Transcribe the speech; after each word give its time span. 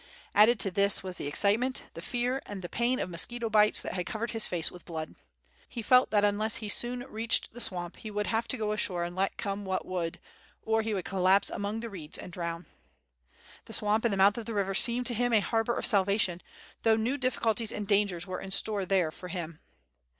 Added 0.33 0.59
to 0.61 0.71
this 0.71 1.03
was 1.03 1.17
the 1.17 1.27
ex* 1.27 1.41
citement, 1.41 1.83
the 1.93 2.01
fear, 2.01 2.41
and 2.47 2.63
the 2.63 2.67
pain 2.69 2.97
of 2.97 3.07
mosquito 3.07 3.51
bites 3.51 3.83
that 3.83 3.93
had 3.93 4.07
covered 4.07 4.31
his 4.31 4.47
face 4.47 4.71
with 4.71 4.83
blood. 4.83 5.13
He 5.69 5.83
felt 5.83 6.09
that 6.09 6.23
unless 6.25 6.55
he 6.55 6.69
soon 6.69 7.01
reached 7.03 7.53
the 7.53 7.61
swamp, 7.61 7.97
he 7.97 8.09
would 8.09 8.25
have 8.25 8.47
to 8.47 8.57
go 8.57 8.71
ashore 8.71 9.07
let 9.11 9.37
come 9.37 9.63
what 9.63 9.85
would, 9.85 10.17
or 10.63 10.81
he 10.81 10.95
would 10.95 11.05
collapse 11.05 11.51
among 11.51 11.81
the 11.81 11.89
reeds 11.91 12.17
and 12.17 12.31
drown. 12.33 12.65
The 13.65 13.73
swamp 13.73 14.03
and 14.03 14.11
the 14.11 14.17
mouth 14.17 14.39
of 14.39 14.45
the 14.47 14.55
river 14.55 14.73
seemed 14.73 15.05
to 15.05 15.13
him 15.13 15.33
a 15.33 15.39
harbor 15.39 15.77
of 15.77 15.85
salvation, 15.85 16.41
though 16.81 16.95
new 16.95 17.15
difficulties 17.19 17.71
and 17.71 17.87
dangers 17.87 18.25
were 18.25 18.41
in 18.41 18.49
store 18.49 18.87
there 18.87 19.11
for 19.11 19.27
him. 19.27 19.59